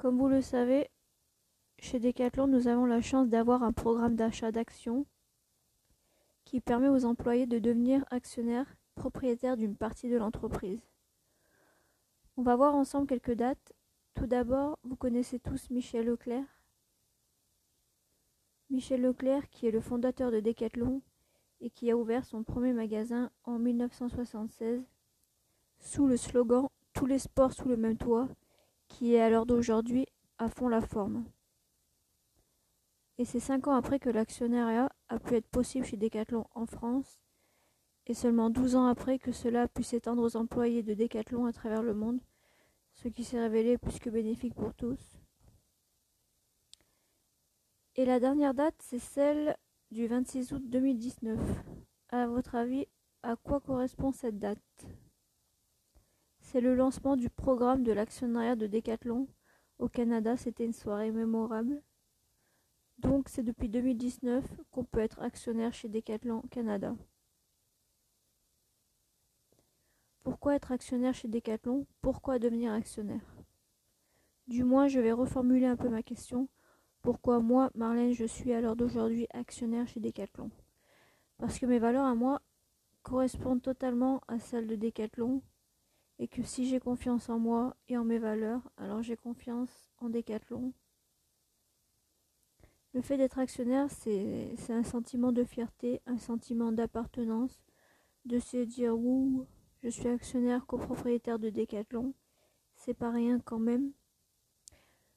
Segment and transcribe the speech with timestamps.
[0.00, 0.88] Comme vous le savez,
[1.78, 5.04] chez Decathlon, nous avons la chance d'avoir un programme d'achat d'actions
[6.46, 10.80] qui permet aux employés de devenir actionnaires propriétaires d'une partie de l'entreprise.
[12.38, 13.74] On va voir ensemble quelques dates.
[14.14, 16.46] Tout d'abord, vous connaissez tous Michel Leclerc.
[18.70, 21.02] Michel Leclerc, qui est le fondateur de Decathlon
[21.60, 24.82] et qui a ouvert son premier magasin en 1976
[25.78, 28.28] sous le slogan Tous les sports sous le même toit
[28.90, 30.04] qui est à l'heure d'aujourd'hui
[30.36, 31.24] à fond la forme.
[33.16, 37.22] Et c'est cinq ans après que l'actionnariat a pu être possible chez Decathlon en France,
[38.06, 41.52] et seulement 12 ans après que cela a pu s'étendre aux employés de Decathlon à
[41.52, 42.20] travers le monde,
[42.94, 45.18] ce qui s'est révélé plus que bénéfique pour tous.
[47.96, 49.56] Et la dernière date, c'est celle
[49.90, 51.38] du 26 août 2019.
[52.08, 52.86] À votre avis,
[53.22, 54.58] à quoi correspond cette date?
[56.50, 59.28] C'est le lancement du programme de l'actionnariat de Decathlon
[59.78, 60.36] au Canada.
[60.36, 61.80] C'était une soirée mémorable.
[62.98, 66.96] Donc c'est depuis 2019 qu'on peut être actionnaire chez Decathlon Canada.
[70.24, 71.86] Pourquoi être actionnaire chez Decathlon?
[72.02, 73.24] Pourquoi devenir actionnaire?
[74.48, 76.48] Du moins, je vais reformuler un peu ma question.
[77.00, 80.50] Pourquoi moi, Marlène, je suis à l'heure d'aujourd'hui actionnaire chez Decathlon?
[81.38, 82.42] Parce que mes valeurs à moi
[83.04, 85.42] correspondent totalement à celles de Decathlon
[86.20, 90.10] et que si j'ai confiance en moi et en mes valeurs, alors j'ai confiance en
[90.10, 90.74] Décathlon.
[92.92, 97.62] Le fait d'être actionnaire, c'est un sentiment de fierté, un sentiment d'appartenance,
[98.26, 99.46] de se dire ouh,
[99.82, 102.12] je suis actionnaire copropriétaire de Décathlon.
[102.74, 103.92] C'est pas rien quand même.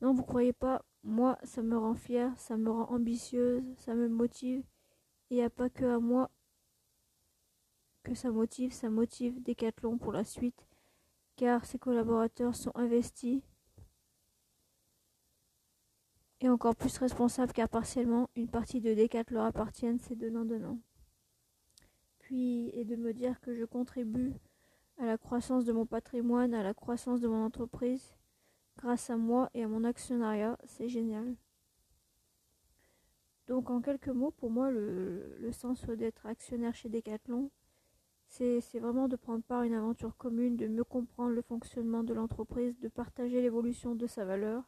[0.00, 4.08] Non, vous croyez pas, moi ça me rend fière, ça me rend ambitieuse, ça me
[4.08, 4.64] motive.
[5.28, 6.30] Il n'y a pas que à moi
[8.02, 10.66] que ça motive, ça motive Décathlon pour la suite
[11.36, 13.42] car ses collaborateurs sont investis
[16.40, 20.78] et encore plus responsables car partiellement une partie de Decat leur appartiennent, c'est donnant-donnant.
[22.18, 24.34] Puis, et de me dire que je contribue
[24.98, 28.14] à la croissance de mon patrimoine, à la croissance de mon entreprise,
[28.78, 31.36] grâce à moi et à mon actionnariat, c'est génial.
[33.46, 37.50] Donc en quelques mots, pour moi, le, le sens d'être actionnaire chez Decathlon,
[38.36, 42.12] c'est vraiment de prendre part à une aventure commune, de mieux comprendre le fonctionnement de
[42.12, 44.62] l'entreprise, de partager l'évolution de sa valeur.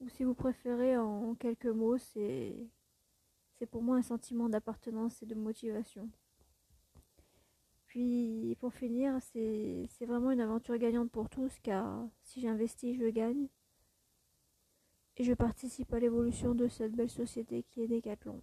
[0.00, 2.68] Ou si vous préférez, en quelques mots, c'est
[3.70, 6.10] pour moi un sentiment d'appartenance et de motivation.
[7.86, 13.48] Puis pour finir, c'est vraiment une aventure gagnante pour tous car si j'investis, je gagne.
[15.16, 18.42] Et je participe à l'évolution de cette belle société qui est Decathlon.